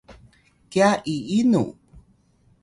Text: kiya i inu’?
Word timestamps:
kiya 0.69 0.89
i 1.13 1.15
inu’? 1.37 1.63